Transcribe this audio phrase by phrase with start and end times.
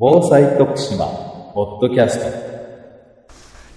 [0.00, 1.06] 防災徳島
[1.54, 2.26] ポッドキャスト。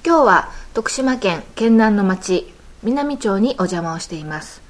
[0.06, 4.62] 今日は徳島県県南の町南町にお邪魔をしています。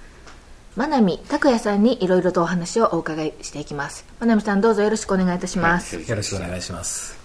[0.77, 4.05] 真波拓也さんにいろいろとお話をお伺いしていきます。
[4.21, 7.19] 真波さんどうぞよろしくお願いいたします、よろしくお願いします。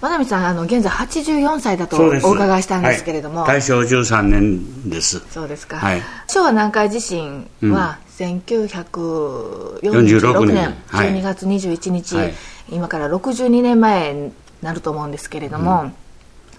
[0.00, 5.18] 真波さんあの現在84歳だとお伺いしたんですけれども、はい、大正13年です。
[5.28, 6.02] そうですか、はい。
[6.28, 10.74] 昭和南海地震は1946 46年年。
[10.86, 11.08] はい。
[11.08, 12.34] 12月21日、はい
[12.70, 14.32] 今から62年前に
[14.62, 15.92] なると思うんですけれども、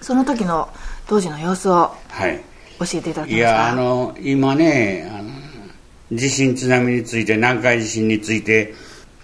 [0.01, 0.69] その時の
[1.07, 2.41] 当時の様子をはい。
[2.79, 3.59] 教えていただけいますか？
[3.59, 5.29] や、あの、今ね、あの、
[6.11, 8.73] 地震津波について、南海地震について、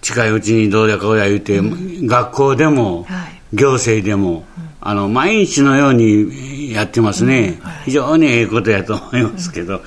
[0.00, 3.56] 近いうちにどうやこうや言うて、学校でも、はい。
[3.56, 4.44] 行政でも、
[4.80, 7.58] あの、毎日のようにやってますね。
[7.84, 9.80] 非常にええことやと思いますけど、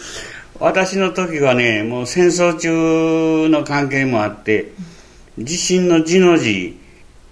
[0.60, 4.74] 私の時はね、もう戦争中の関係もあって、
[5.40, 6.78] 地震の字の字、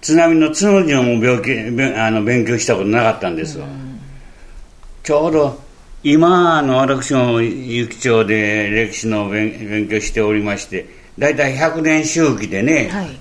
[0.01, 3.67] 津波の津の字のも病気勉あの勉強したことなかったんですわ。
[5.03, 5.61] ちょうど
[6.03, 13.19] 今あの私も諭吉町で歴史の勉勉強しておりまして大体100年周期でね、はい。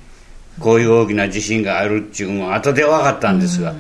[0.61, 3.75] こういう大きな地震があるっていうのも後で分かったんですが、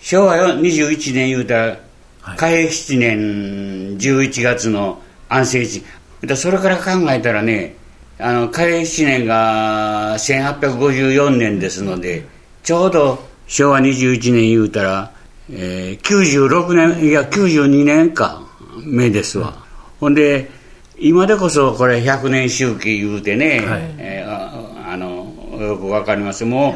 [0.00, 1.78] 昭和よ21年言うたら
[2.22, 2.36] はい。
[2.36, 5.82] 嘉永7年11月の安政
[6.22, 7.76] 地でそれから考えたらね
[8.22, 12.26] あの嘉永7年が1854年ですので
[12.62, 15.12] ちょうど昭和21年言うたら、
[15.50, 18.42] えー96年いや92年か
[18.84, 19.54] 目ですわ、
[19.98, 20.50] ほんで
[20.98, 23.80] 今でこそこれ100年周期言うてね、はい。
[23.98, 26.44] えーああのよくわかります。
[26.44, 26.74] も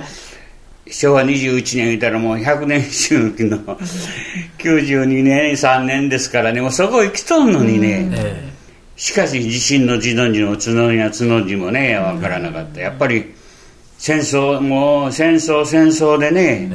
[0.87, 3.59] う昭和21年言ったらもう100年周期の
[4.59, 6.61] 92年3年ですからね。
[6.61, 8.54] もうそこ行きとんのにね、え
[8.97, 12.81] しかし地震の字の字の角や角字もねわからなかった。
[12.81, 13.35] やっぱり
[13.99, 16.71] 戦争もう戦争戦争でね、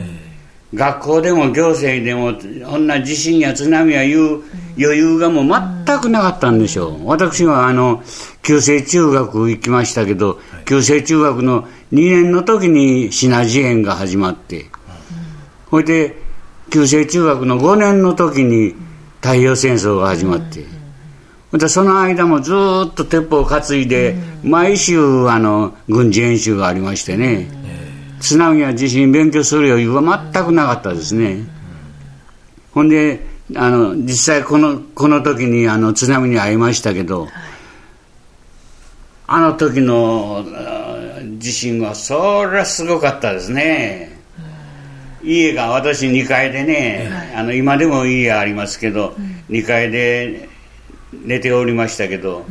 [0.74, 2.34] 学校でも行政でも
[2.70, 4.44] こんな地震や津波やいう
[4.78, 5.46] 余裕がもう
[5.86, 7.08] 全くなかったんでしょう。
[7.08, 8.04] 私はあの
[8.44, 14.66] 旧制中学行きましたけど、旧制中学の2年の時にシナジ園が始まって、
[15.68, 16.16] ほいで
[16.70, 18.76] 旧制中学の5年の時に
[19.22, 20.79] 太平洋戦争が始まって、
[21.54, 27.50] でその間もずーっと鉄砲を担いで、毎週あの軍事演習がありましてね、
[28.20, 31.48] 津波や地震勉強する余裕は全くなかったですね。
[32.72, 37.28] ほんで、あの、実際この、この時にあの津波に遭いましたけど、
[39.26, 40.90] あの時のあ
[41.38, 44.20] 地震はそりゃすごかったですね。
[45.24, 49.16] 家が私2階でね、あの今でも家ありますけど、
[49.50, 50.49] 2階で
[51.14, 52.46] 寝ておりましたけど、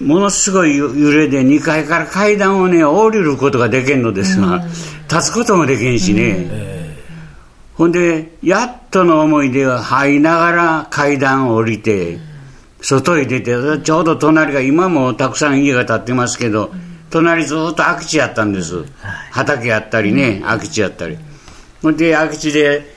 [0.00, 4.64] ものすごい揺れで2階から階段をね降りることができんのですが、
[5.10, 6.96] 立つこともできんしね、
[7.74, 12.18] ほんでやっとの思いでは這いながら階段を降りて、
[12.80, 13.52] 外へ出て
[13.82, 16.72] ちょうど隣が今もたくさん家が建ってますけど、
[17.10, 18.84] 隣ずっと空き地やったんです、
[19.30, 21.18] 畑やったりね、空き地やったり。
[21.82, 22.91] ほんで空き地で、えー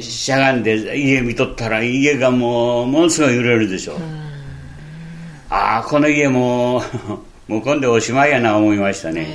[0.00, 3.96] しゃがんで家見とったら家がもうものすごい揺れるでしょ、
[5.50, 6.82] ああこの家も
[7.48, 9.26] もう 今度おしまいやな思いましたね、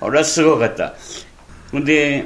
[0.00, 0.94] これはすごかった。
[1.72, 2.24] ほんで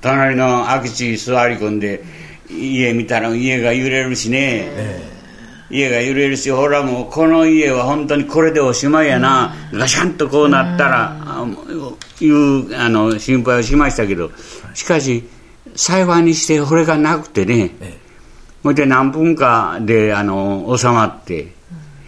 [0.00, 2.02] 隣の空き地座り込んで
[2.50, 4.68] 家見たら家が揺れるしね、
[5.70, 11.46] 家が揺れるしほらもうこの家は本当にこれでおしまいやな、ガシャンとこうなったら、あ
[12.20, 14.30] いうあの心配をしましたけど
[14.74, 15.24] しかし
[15.74, 17.70] 幸いにしてこれがなくてね、
[18.62, 21.52] ほいで何分かであの収まって、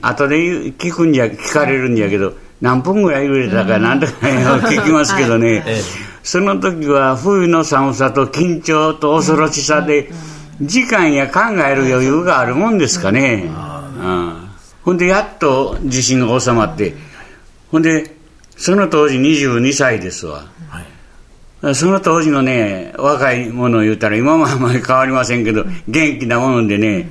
[0.02, 0.36] 後で
[0.72, 5.64] 聞くんじゃ聞かれるんじゃけど何分ぐらい揺れたかなんとか聞きますけどね、
[6.22, 10.10] その時は冬の寒さと緊張と恐ろしさで
[10.60, 13.50] 時間や考える余裕があるもんですかね、
[13.98, 14.48] うん。
[14.82, 16.94] ほんでやっと地震が収まって
[17.70, 18.13] ほんで
[18.64, 20.46] その当時22歳ですわ、
[21.74, 27.06] その当時のね、若いものを言ったら、今もあんまり変わりませんけど、元気なものでね、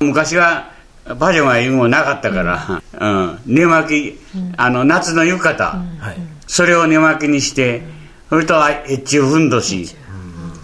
[0.00, 0.70] 昔は
[1.18, 4.18] パジャマいうのもなかったから、うん、寝巻き、
[4.58, 6.16] あの、夏の浴衣、はい。
[6.46, 7.80] それを寝巻きにして、
[8.28, 8.56] それと
[8.86, 9.88] 越中ふんどし、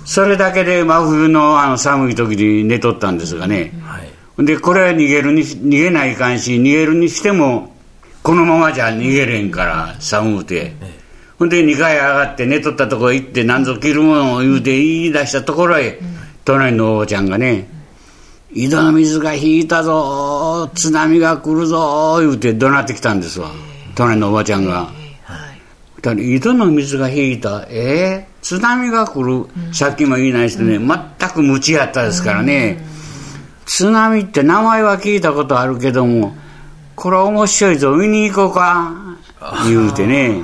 [0.04, 3.98] それだけで真冬のあの寒い時に寝とったんですがね、は
[4.42, 4.44] い。
[4.44, 7.73] で、これは逃げるに、逃げないかんし、逃げるにしても、
[8.24, 10.72] このままじゃ逃げれんから、寒うて。
[11.38, 16.00] ほんで、2階上がって寝とったとこへ行って、何ぞ着るものを言うて言い出したところへ、
[16.42, 17.68] 隣のおばちゃんがね、
[18.50, 23.50] 井戸の水が引いたぞ、津波が来るぞ、言うて怒鳴ってきたんですわ。
[23.94, 24.88] 隣のおばちゃんが。
[26.16, 32.86] 井戸の水が引いた、えー、津波が来る、さっきも言いないしてね、全く無知やったですからね、
[33.66, 36.34] 津波って名前は聞いたことあるけども、
[36.96, 38.92] これ面白いぞ、見に行こうか、
[39.66, 40.42] 言うてね。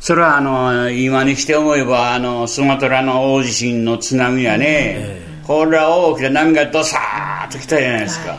[0.00, 8.38] それはあの、今にして思えば、あの、スマトラの大地震の津波やね、これは大きな波がドサーッと来たじゃないですか。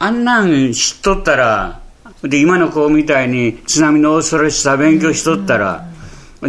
[0.00, 1.80] あんなん知っとったら、
[2.22, 5.86] で、今の子みたいに津波の恐ろしさ勉強しとったら、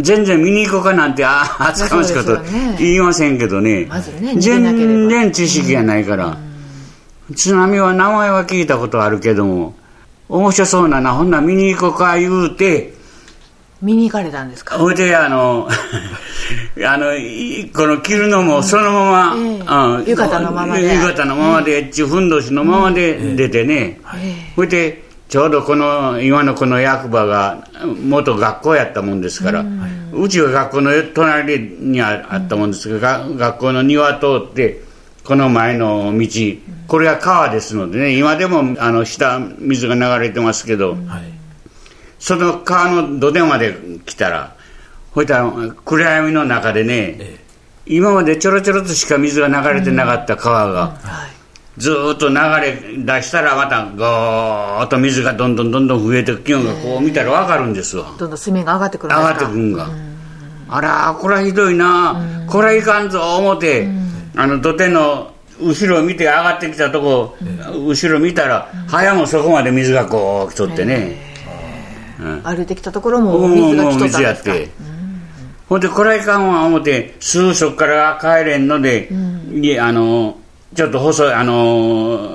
[0.00, 2.38] 全然見に行こうかなんて、ああ、厚かましいこと
[2.78, 3.86] 言いませんけどね。
[3.86, 6.36] まずね全然知識がないから。
[7.34, 9.74] 津波は名前は聞いたことあるけども、
[10.30, 12.94] 面白そうなな、ほんなら見に行こうか言うて、
[13.82, 14.78] 見に行かれたんですか？
[14.78, 15.68] ほいで、あの、
[16.86, 20.94] あの、いこの着るのもそのまま、浴衣のままで。
[20.94, 22.28] 浴衣のままで、ちふん。
[22.28, 24.00] どしのままで出てね、
[24.54, 27.66] ほいで、ちょうどこの、今のこの役場が、
[28.06, 29.64] 元学校やったもんですから、
[30.12, 34.82] うちが学校の隣にああったもんですが、が学校の庭通って、
[35.24, 36.28] この前の道、
[36.88, 41.00] これが川ですのでね、今でも、あの、下、水が流れてますけど、はい。
[42.18, 43.74] その川の土手まで
[44.04, 44.56] 来たら、
[45.12, 45.52] ほいたら
[45.84, 47.40] 暗闇の中でね、え
[47.86, 51.40] 今までちょろちょろとしか水が流れてなかった川が、はい。
[51.80, 58.14] ずーっと流れ出したらまたゴーッと水がどんどんどんどん増えてく気温がこう見たらわかるんですわ。
[58.18, 59.40] どんどん水面が上がってくるん上ですか。
[59.40, 59.88] がってくんが。
[60.68, 63.88] あら、これはひどいな、これはいかんぞ思って、
[64.36, 67.36] あの土手の後ろを見て上がってきたとこ、
[67.86, 71.30] 後ろ見たら、早もそこまで水がこう来とってね。
[72.44, 74.52] 歩いてきたところも水が来とったんですか？
[75.68, 79.08] ほんで、こいかんわ思って、すぐそこから帰れんので、
[79.54, 80.38] いえあの、
[80.74, 82.28] ちょっと細い、あの、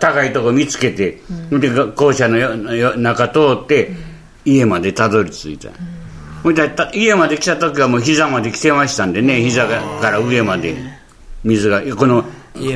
[0.00, 1.20] 高いとこ見つけて、
[1.50, 3.90] で、校舎のよよ中通って、
[4.46, 5.68] 家までたどり着いた。
[6.42, 10.74] ほいで、た家まで来た時はもう膝まで来てましたんでね、膝から上まで
[11.44, 12.24] 水が、この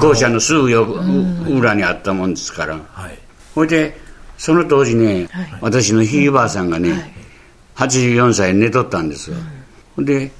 [0.00, 2.74] 校舎のすぐよ裏にあったもんですから。
[2.92, 3.18] はい。
[3.54, 3.98] ほいで、
[4.36, 5.28] その当時ね、
[5.60, 7.14] 私のひいばあさんがね、
[7.76, 9.36] 84歳寝とったんですよ。
[9.96, 10.04] ほん。
[10.04, 10.30] で、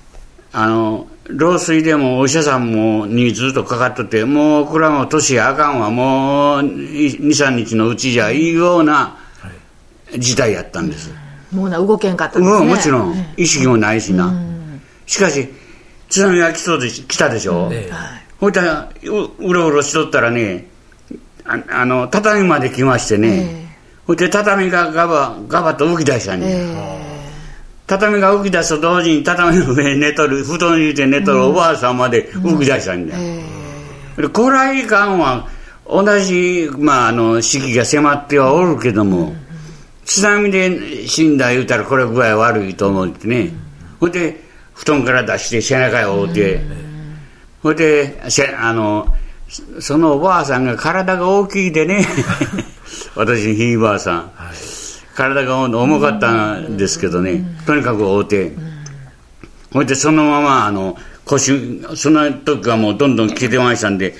[0.53, 9.17] あの、老衰でもお医者さんもにずっとかかっとって、もうこれはもう年あかんわ、もう2、3日のうちじゃいいような
[10.17, 11.13] 事態やったんです。
[11.53, 12.59] もうな動けんかったんですね。
[12.59, 14.33] うん、もちろん、意識もないしな。
[15.07, 15.49] しかし、
[16.09, 17.69] 津波が来そうでし来たでしょ？
[17.73, 17.93] ええ。
[18.39, 20.69] ほいたらううろうろしとったらね
[21.45, 23.75] ああの畳まで来ましてね、
[24.07, 26.65] ほいで畳がガバガバと浮き出したんで、
[27.87, 33.17] 畳が浮き出すと同時に畳の上に寝とる布団にいて寝とるおばあさんまで浮き出したんだ、
[34.17, 35.49] でこれはいかんは
[35.87, 39.35] 同じ、まあ、あの四季が迫ってはおるけども、
[40.05, 43.53] 津波で死んだ言うたらこれ具合悪いと思ってね、
[43.99, 44.48] ほいで
[44.79, 46.61] 布団から出して背中へ覆って、
[47.65, 49.13] ほいでせあの
[49.49, 52.07] そそのおばあさんが体が大きいでね。
[53.17, 54.31] 私のひいばあさん、
[55.17, 58.53] 体が重かったんですけどね、とにかく覆って、
[59.73, 64.15] ほいでそのままあの腰その時はもうどんどん来てましたんで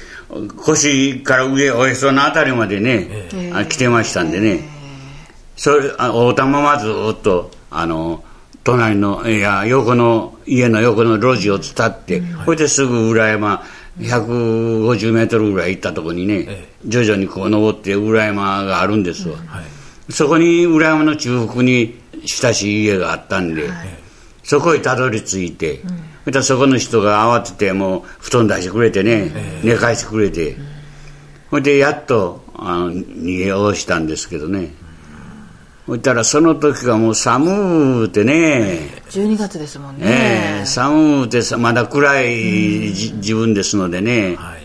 [0.57, 4.69] 腰から上おへそのあたりまでね、あ来てましたんでね、
[5.57, 8.25] それあ会うたままずっとあの
[8.65, 13.63] 隣のいや横の家の横の路地を伝って、ほいですぐ裏山
[13.99, 20.13] 150メートルぐらい行ったところにね、え徐々にこう登って裏山があるんですわ、はい。
[20.13, 23.69] そこに裏山の中腹に親しい家があったんで、
[24.43, 25.81] そこへたどり着いて、
[26.25, 30.57] そしたらそこの人が慌ててもう布団出してくれてね、寝かしてくれて、
[31.51, 34.71] ほいでやっとあの逃げ下ろしたんですけどね、
[35.89, 40.61] ほいたらその時がもう寒うてね、12月ですもんえね。
[40.61, 44.63] え寒うてさまだ暗いじ自分ですのでね、はい。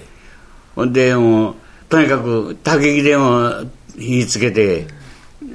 [0.76, 1.56] ほんでもう
[1.88, 3.52] とにかく焚き木でも
[3.98, 4.86] 火つけて、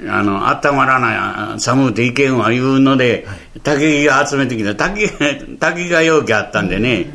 [0.07, 3.27] あの温まらない寒うていけんわ言うので、
[3.59, 4.71] 焚き木が集めてきた。
[4.71, 5.05] 焚き
[5.61, 7.13] 焚き木が容器あったんでね、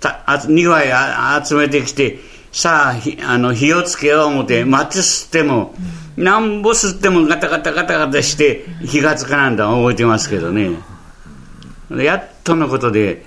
[0.00, 2.18] たあ2枚あ集めてきて
[2.50, 5.76] さあひあの火をつけよう思って松吸っても、
[6.16, 9.68] なんぼ吸ってもガタガタガタガタして火がつかなんだ。
[9.68, 10.70] 覚えてますけどね。
[11.90, 13.24] やっとのことで、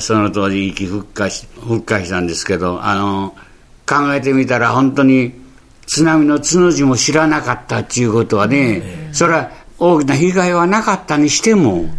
[0.00, 3.34] その当時息復活し復活したんですけど、あの、
[3.86, 5.32] 考えてみたら本当に
[5.86, 11.90] 津波の津の字も知らなかったっていうことはね、それは大きな被害はなかったにしても、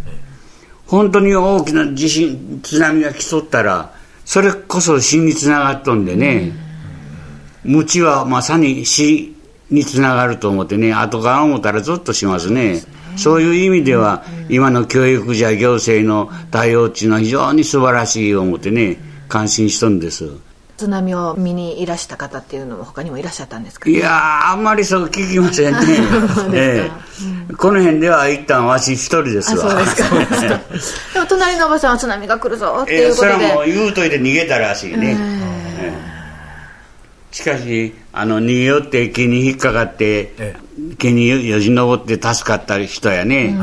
[0.86, 3.92] 本当に大きな地震、津波が来とったら、
[4.24, 6.52] それこそ死につながっとんでね、
[7.64, 9.36] 無知はまさに死
[9.72, 12.82] につながると思ってね、後から思ったらゾッとしますね。
[13.16, 18.98] そういう意味では、今の教育じゃ行政の対応っていうのは非常に素晴らしい思ってね、
[19.28, 20.30] 感心しとんです。
[20.82, 25.78] 津波を見にいらした方っていうのも他にもいらっしゃったんですか、ね、いやあんまりそう聞きませんね、
[26.52, 26.90] え
[27.50, 29.74] え、この辺では一旦わし一人ですわ。
[31.14, 35.61] でも隣のおばさんは津波が来るぞっていうことで、えー、それはもう言うといて逃げたらしいね、えー、
[37.32, 40.54] しかしあの逃げよって木に引っかかって
[40.98, 43.56] 木によじ登って助かった人やね、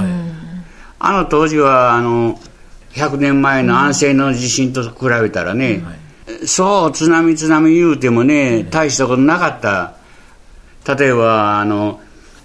[1.00, 2.38] あの当時はあの
[2.92, 5.86] 100年前の安政の地震と比べたらね、うん。
[5.86, 6.48] はい。
[6.48, 9.96] そう津波津波言うてもね大したことなかった。
[10.98, 12.02] 例えばあの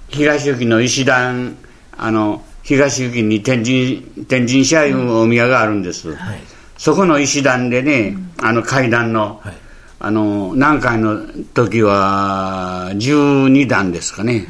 [0.09, 1.57] 東行きの石段
[1.97, 6.41] あの東行きに天神天神社いうお宮があるんです、はい、
[6.77, 9.55] そこの石段でね、あの階段の、はい、
[10.01, 11.21] あの何回の
[11.55, 14.47] 時は12段ですかね、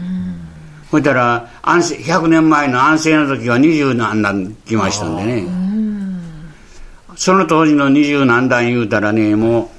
[0.90, 5.64] ほいたら100年前の安政の時は20何段来ましたんでね。
[7.16, 9.70] その当時の二十何段言うたらね、も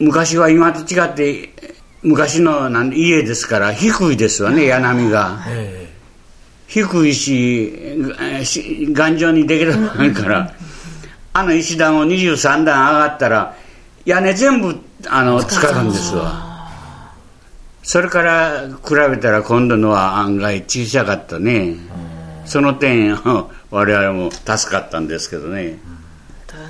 [0.00, 1.50] う、昔は今と違って、
[2.02, 5.38] 昔のなん家ですから低いですわね、柳が。
[6.66, 7.72] 低いし、
[8.92, 9.74] 頑丈にできる
[10.14, 10.54] から、
[11.32, 13.56] あの石段を23段上がったら、
[14.04, 16.72] 屋根全部あの使うんですわ。
[17.82, 21.76] それから比べたら今度のは案外小さかったね。
[22.44, 23.16] その点、
[23.70, 25.78] 我々も助かったんですけどね。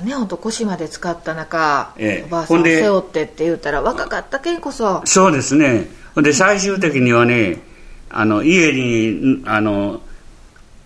[0.03, 5.01] ね本当腰まで使った中、ええ、おばあさんを背負ってって言うたら若かったけんこそ。
[5.05, 5.87] そうですね。
[6.15, 7.61] で最終的にはね
[8.09, 10.01] あの家にあの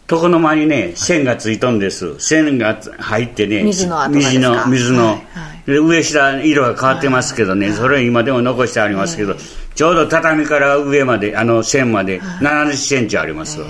[0.10, 2.20] 床の間にね線がついとんです。
[2.20, 9.36] 線が入ってね水の水の水の、はいはい、上下色が変わってますけどね、はい、それ今でも残してありますけど、
[9.76, 13.68] ちょうど畳から上まであの線まで7 0センチありますわ、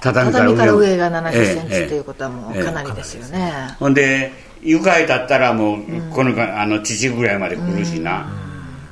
[0.00, 8.26] 畳から上から上が7 0センチっていうことはもうかなりですよね、ええほんで床へ立ったらもうこのあの父ぐらいまで来るしな、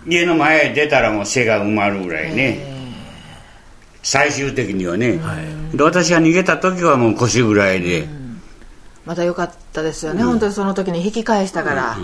[0.07, 2.61] 家の前へ出たらもう背が埋まるぐらいね、
[4.05, 5.19] 最終的にはね、
[5.75, 8.07] で私が逃げた時はもう腰ぐらいで、
[9.07, 12.01] また良かったですよね、うん、本当にその時に引き返したから、う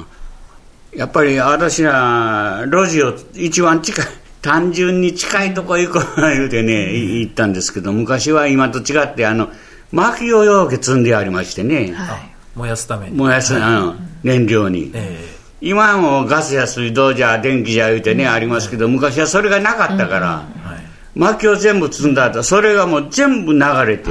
[0.97, 4.07] ん、やっぱり私ら路地を一番近い
[4.41, 9.51] 単純に近いとこ行こう言うてね、行ったんですけど昔は今と違ってあの
[9.93, 13.17] 薪をようけ積んでありましてね、はい、燃やすために。
[13.17, 13.95] 燃やす、あの
[14.25, 20.45] 燃料に、えー、今はもうガスや水道じゃ電気じゃ言うてね、ありますけど昔はそれがなかったから、は
[20.77, 24.11] い、薪を全部積んだ後それがもう全部流れて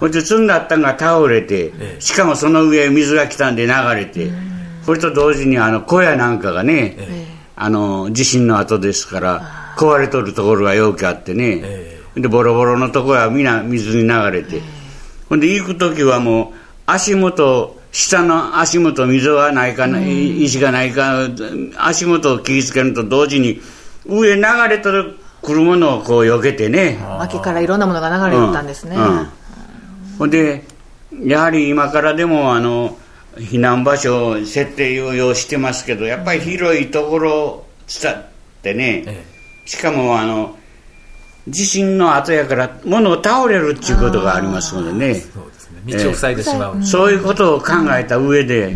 [0.00, 4.30] ほいで積んだったんが倒れて、えー、しかもその上水が来たんで流れて、
[4.84, 14.62] それと同時にあの小屋なんかがね、えーあの地震の後ですから壊れとるところがよくあってね、えー、でボロボロのところは皆水に流れて、えー、
[15.28, 16.54] ほんで行く時はもう
[16.86, 21.28] 足元下の足元水はないかな、うん、石がないか
[21.78, 23.60] 足元を切りつけると同時に
[24.06, 26.98] 上流れとる来るものをこう避けてね。
[27.18, 29.02] 脇からいろんなものが流れてたんですね、うん。
[29.02, 29.28] うん、
[30.18, 30.64] ほんで
[31.22, 32.98] やはり今からでもあの
[33.36, 38.24] 避難場所を設定用用してますけどやっぱり広いところ伝っ
[38.62, 39.24] てね、え
[39.64, 40.56] え、しかもあの
[41.48, 45.14] 地震の後やから物を倒れるっていうことがありますのでね。
[45.14, 45.82] そうですね。
[46.04, 48.74] 道を塞いでしまう、え、そういうことを考えた上で、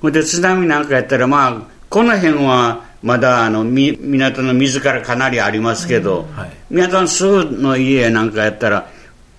[0.00, 6.36] ほ、うんで津波なんかやったらまあこの辺はまだあの港の水からかなりありますけど、うん。
[6.36, 8.88] はい、港のすぐの家なんかやったら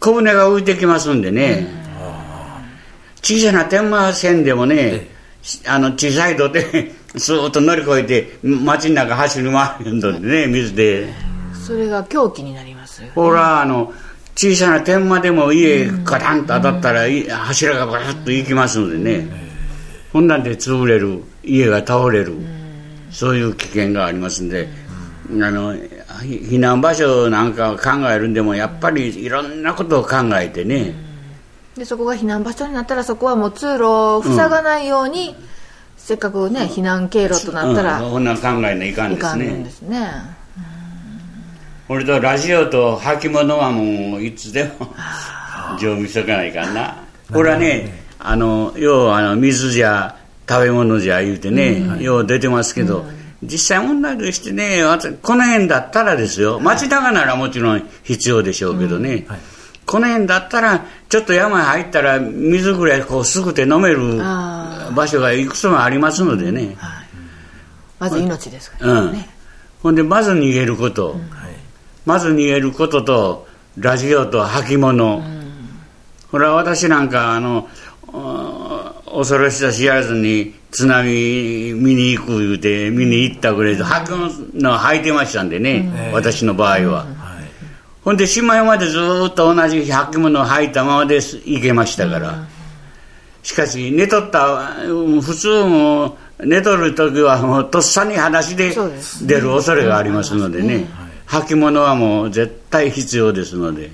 [0.06, 1.66] 小舟が浮いてきますんでね、
[2.00, 2.16] うん。
[3.24, 5.08] 小さな天満線でもね、
[5.66, 11.08] あの小さい土手 スーッと乗り越えて街の中走り回るんでね水で。
[11.54, 13.92] それが狂気になりますほらあの
[14.36, 19.28] 小さな天満でも家ガタンと当たったら柱がバラッと行きますのでね。
[20.14, 22.36] ほんなんで潰れる家が倒れる
[23.12, 24.70] そういう危険がありますんで。
[25.32, 25.76] あの
[26.26, 30.94] 避難場所なんかを考えるんでもやっぱりいろんなことを考えてね、
[31.76, 33.84] でそこが避難場所になったらそこはもう通路
[34.18, 35.36] を塞がないように、うん、
[35.98, 39.46] せっかくね避難経路となったら、うん、そんな考えないかんですね。
[39.46, 40.10] いかんですね。
[41.88, 44.96] 俺とラジオと履物はもういつでも
[45.80, 47.04] 常備しとかないかな。
[47.32, 50.18] これはねあの要はあの水じゃ
[50.50, 53.06] 食べ物じゃ言うてね、うん、よう出てますけど、
[53.44, 54.82] 実際問題としてね
[55.22, 56.60] この辺だったらですよ。
[56.60, 59.40] 街中ならもちろん必要でしょうけどね、はい。
[59.86, 67.08] この辺だったらちょっと山入ったら水ぐらいこうすぐて飲める場所がいくつもありますのでね、はい、
[68.00, 69.26] まず命ですからね、うん、
[69.84, 71.30] ほんでまず逃げること、うん、
[72.06, 75.22] まず逃げることとラジオと履物、
[76.32, 77.85] これは私なんかあのお
[79.16, 87.06] 恐ろしさ知らずに津波見に行く言うて見に行ったぐらいで履物履いてましたんでね、私の場合は、
[88.04, 92.48] ほんでしまいまでずっと同じ履物を履いたままで行けましたから、
[93.42, 94.74] しかし寝とった
[95.22, 98.76] 普通も寝とる時はもうとっさに話で
[99.24, 100.88] 出る恐れがありますのでね。
[101.28, 103.92] 履物はもう絶対必要ですので。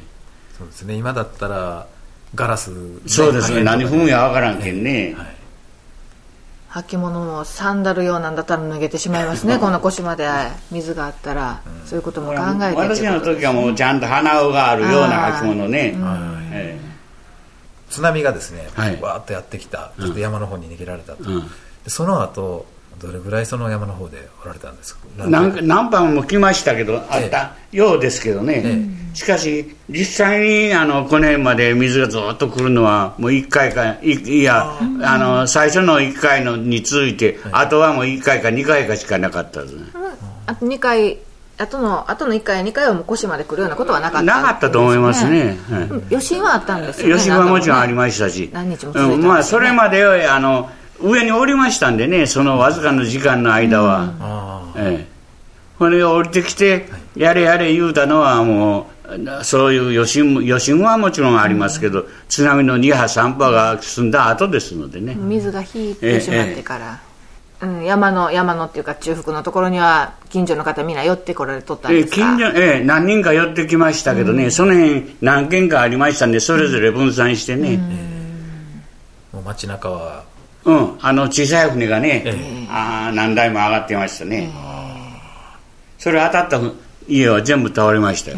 [0.58, 0.96] そうですね。
[0.96, 1.88] 今だったら
[2.36, 3.64] ガラス、ね、そうですね。
[3.64, 6.84] 何踏むや分からんけんね、はい。
[6.84, 9.60] 履物もサンダル用なんだったら脱げてしまいますね。
[9.60, 10.28] この腰まで。
[10.72, 12.78] 水があったら、うん、そういうことも考えて。
[12.78, 15.94] 私の時はもうちゃんと鼻緒があるような履物ね、
[16.54, 16.80] え
[17.90, 19.92] 津波がですね、はい、わーっとやってきた。
[20.00, 21.44] ちょっと山の方に逃げられたと、うん、
[21.88, 22.66] その後
[23.02, 25.02] どれぐらいその山の方でおられたんですか？
[25.18, 39.84] 何何番も来ましたけどあったようですけどね、ええ、しかし実際にあのこの辺まで水がずっと来るのはもう1回かいいやあの最初の1回のに続いて、はい、あとはもう1回か2回かしかなかったですね、
[40.46, 41.18] あと2回
[41.58, 47.14] 後の後の1回2回はもう腰まで来るようなことはなかった、ね、なかったと思いますね、はい、余震はあったんですよね。
[47.14, 50.72] 余震はもちろんありましたし、何日も続いて、ね、まあそれまであの
[51.04, 55.08] 上に降りましたんでねそのわずかの時間の間は、ええ、
[55.78, 58.92] これが降りてきてやれやれ言うたのはもう
[59.44, 65.16] そういう余震余震はもちろんありますけど、津波の2波3波が進んだ後ですのでね。
[65.16, 67.00] 水が引いてしまってから、
[67.62, 77.80] ええ、うん、山の山のっていうか中腹のところには近所の方みんな寄ってこられとったんですか、え近所ええ、何人か寄ってきましたけどね、うん、その辺何軒かありましたんでそれぞれ分散してね、うん、
[79.34, 80.24] もう街中は
[80.64, 84.52] うん、あの小さい船がね、ええ、あ何台も上がってましたね、
[85.98, 86.60] それ当たった
[87.08, 88.38] 家は全部倒れましたよ、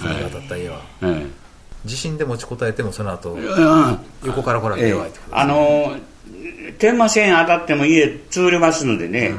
[0.00, 0.80] それ当たった家は、
[1.84, 5.96] 地震で持ちこたえてもその後、うん、横から来られて弱いってことです、ね、あの
[6.78, 9.34] 天満線当たっても家潰れますのでね、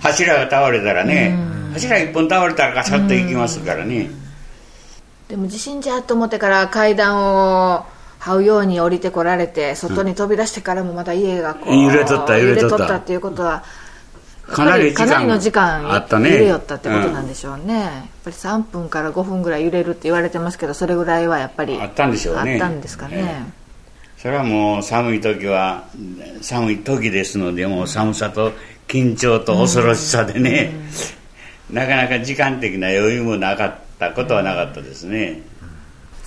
[0.00, 1.36] 柱が倒れたらね、
[1.72, 4.10] 柱一本倒れたらガシャッといきますからね、
[5.28, 7.86] でも地震じゃと思ってから階段を
[8.20, 12.96] 這うように降りてこられて外に飛び出してからもまた家がこう、揺れとった揺れとった。
[12.96, 13.64] っていうことは
[14.46, 16.30] かなりかなりの時間あったね。
[16.32, 17.92] 揺れよったってことなんでしょうね、うん、やっ
[18.24, 22.54] ぱり3分から5分ぐらい揺れるって言われてますけどそれぐらいはやっぱりあったんでしょうね。
[22.54, 23.44] あったんですかね、
[24.18, 25.84] それはもう寒い時は
[26.42, 28.52] 寒い時ですのでもう寒さと
[28.86, 30.72] 緊張と恐ろしさでね、
[31.70, 35.42] うん、なかなか時間的な余裕もなかったことはなかったですね、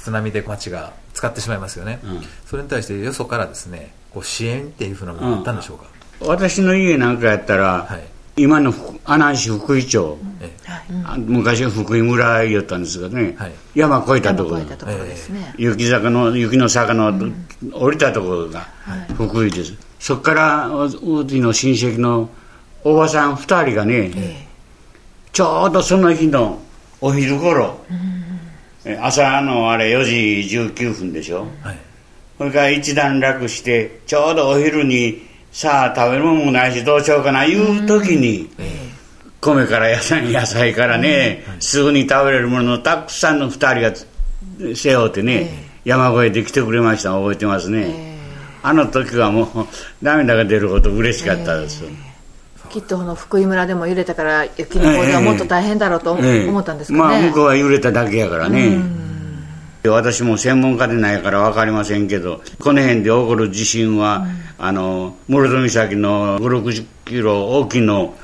[0.04, 5.86] 津波で町が使ってしまいますよね、うん、それに対してよそからですねこう支援っていうふうなものあったんでしょうか、
[6.20, 8.04] うん、私の家なんかやったら、はい、
[8.36, 8.74] 今の
[9.06, 14.60] 阿南市福井町、ええ、昔は福井村言ったんですがね、はい、山越えたところ
[15.58, 17.14] 雪坂の雪の坂の
[17.72, 18.68] 降りたところが
[19.16, 20.90] 福井です、はい、そこからう
[21.26, 22.30] ちの親戚の
[22.84, 24.48] おばさん2人がね、え、
[25.32, 26.60] ちょうどその日の
[27.00, 28.23] お昼頃、うん
[29.02, 30.14] 朝のあれ4時
[30.58, 31.78] 19分でしょ、はい、
[32.38, 38.50] それから一段落してちょうどお昼にさあ食べるもんもないしどうしようかないう時に、
[39.40, 45.52] 米から野菜野菜からね、すぐに食べれるものをたくさんの2人が背負ってね、
[45.86, 48.18] 山越えで来てくれました覚えてますね、
[48.64, 49.48] あの時はもう
[50.02, 51.84] 涙が出るほど嬉しかったです、
[52.74, 58.80] きっとこの福井村でも揺れたから雪の方ではもっと大変だろうと思ったんですかね、まあ向こうは揺れただけやからね、
[59.86, 64.26] 私も専門家でないから分かりませんけどこの辺で起こる地震は、
[64.58, 68.16] あの室戸岬の560キロ大きの、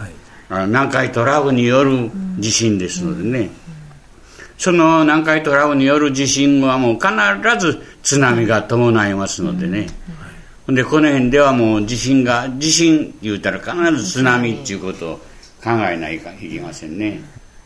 [0.50, 2.10] はい、南海トラフによる
[2.40, 3.52] 地震ですのでね、
[4.58, 7.08] その南海トラフによる地震はもう必
[7.60, 9.86] ず津波が伴いますのでね、
[10.74, 15.16] でこの辺ではもう地震が地震言うたら必ず津波っていうことを
[15.64, 17.22] 考えないかいけませんね。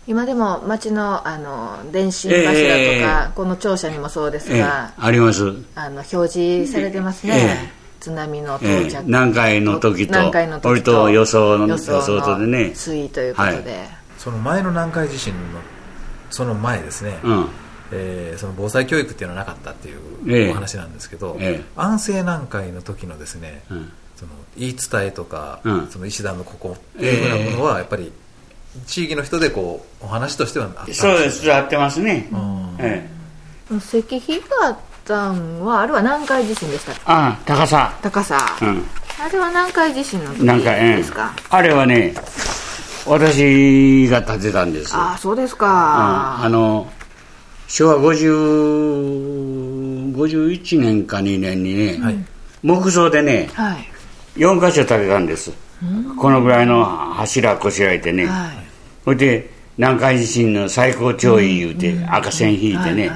[0.05, 5.53] 今でも町のあの電信柱とか、えー、この庁舎にもそうですが、えー、あります。
[5.75, 10.31] あの表示されてますね、えー、津波の到着、南海の時と
[10.69, 12.57] 折と予想の予想とでね。
[12.75, 15.39] 推移ということで、はい、その前の南海地震の
[16.29, 17.47] その前ですね、うん
[17.93, 28.11] えー、その防災教育っていうのはなかったっていうお話なんですけど、ええ、安政南海の時のですね、うん、その言い伝えとか、うん、その石段のここっていうふうなものはやっぱり
[28.87, 32.27] 地域の人でこうお話としてはあったんですそうですあってますね、
[32.79, 33.07] え
[33.71, 37.93] え、石碑があったんはあれは南海地震でしたああ高さ。
[38.01, 38.83] 高さ、うん、
[39.23, 42.15] あれは南海地震の時ですか、あれはね
[43.05, 46.91] 私が建てたんですああそうですか、あの
[47.67, 52.25] 昭和50 51年か2年にね、はい、
[52.61, 53.89] 木造でね、はい、
[54.37, 55.51] 4箇所建てたんです、
[56.17, 58.49] このぐらいの柱こしらえてね、はい、
[59.03, 63.11] それで南海地震の最高潮位言うて、赤線引いてね、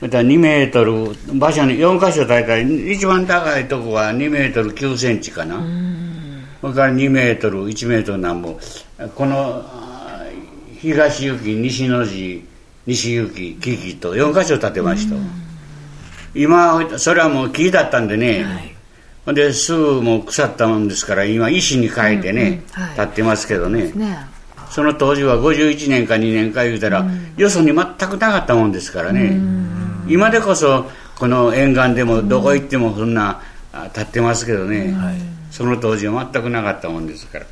[0.00, 5.60] また2メートル場所に4箇所大体一番高いとこは2メートル9センチかな。
[6.60, 8.56] それから2メートル1メートルなんぼ。
[9.14, 9.64] この
[10.80, 12.46] 東行き西の字
[12.86, 15.16] 西行き木々と4箇所建てました。
[16.34, 18.44] 今それはもう木だったんでね、
[19.24, 22.42] はい、ですぐもう腐ったもんですから今石に変えてね、
[22.76, 23.92] うんうんはい、立ってますけどね。
[24.70, 29.38] その当時は51年か2年か言うたら、うん、よそに全くなかったもんですからね、
[30.08, 33.40] 今でこそこの沿岸でもどこ行ってもそんな
[33.94, 34.92] 立ってますけどね、
[35.52, 37.46] その当時は全くなかったもんですから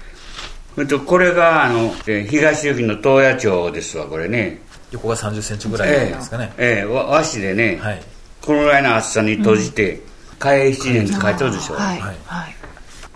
[1.06, 4.60] これがあの東行きの東野町ですわこれね
[4.92, 6.52] 横が3 0センチぐらいですかね。
[6.58, 8.02] えええ和紙でね、はい、
[8.40, 10.00] このぐらいの厚さに閉じて、
[10.38, 11.98] 嘉永7年って書いてるでしょ、はい。
[12.00, 12.56] はい、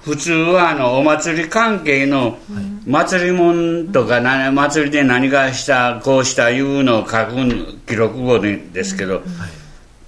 [0.03, 2.39] 普通はあのお祭り関係の
[2.87, 9.23] 祭り物とか何祭りで何かしたこうしたいうのを書く記録簿ですけど、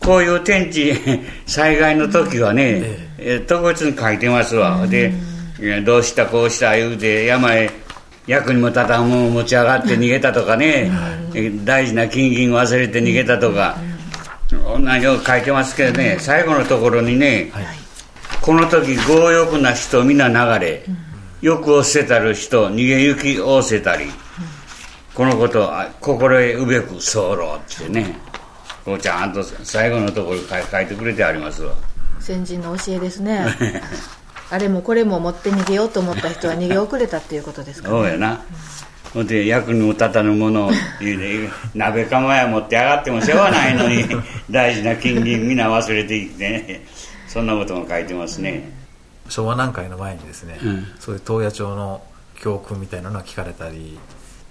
[0.00, 0.94] こういう天地
[1.46, 5.12] 災害の時はね、え特別に書いてますわ、で
[5.84, 7.70] どうしたこうした言うて山へ
[8.28, 10.92] 役にも立たんもんを持ち上がって逃げたとかね、
[11.64, 13.78] 大事な金銀忘れて逃げたとか、
[14.50, 16.18] 同じよう書いてますけどね。
[16.20, 17.66] 最後のところにね、はい、
[18.42, 20.84] この時強欲な人皆流れ、
[21.40, 24.04] 欲を捨てたる人逃げ行き仰せたり、
[25.14, 28.14] このこと心得うべく候ってね。
[28.84, 31.74] こうちゃんと最後のところに書いてくれてありますわ。
[32.20, 33.46] 先人の教えですね
[34.50, 38.36] あれもこれも持って逃げようと思った人は逃げ遅れたっていうことですか、ね、そうやな、
[39.12, 40.70] ほ、うんで役にも立たぬものを
[41.74, 44.04] 鍋釜や持って上がってもしょうがないのに
[44.50, 46.86] 大事な金銀皆忘れていってね。
[47.26, 48.72] そんなことも書いてますね、
[49.28, 52.02] 昭和南海の前にですね、うん、そういう東野町の
[52.40, 53.98] 教訓みたいなのは聞かれたり。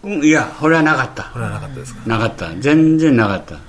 [0.04, 1.24] いやこれはなかった。
[1.34, 2.02] これはなかったですか？
[2.06, 2.52] なかった。
[2.60, 3.62] 全然なかった、うん、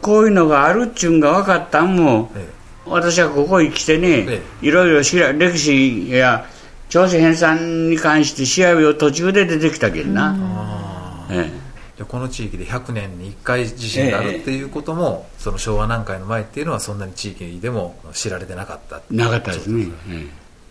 [0.00, 2.50] こういうのがあるっちゅうんが分かったんも、ええ、
[2.86, 6.46] 私はここに来てね、ええ、いろいろ歴史や
[6.88, 10.36] 朝鮮編纂に関して調べを途中で出てきたけんな、
[11.30, 11.50] え
[12.00, 19.86] え、この地域で100年に1回地震があるっていうことも、え、その昭和南海の前っていうのはそんなに地域でも知られてなかったなかったですね、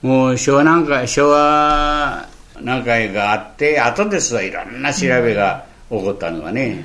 [0.01, 2.27] もう昭和南海昭和
[2.59, 6.83] 何回があって後ですわいろんな調べが起こったのはね、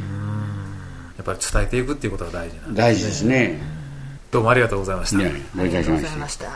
[1.16, 2.76] やっぱり伝えていくっていうことが大事なんですね。
[2.76, 3.75] 大事ですね
[4.30, 6.50] どうもありがとうございました、ありがとうございました。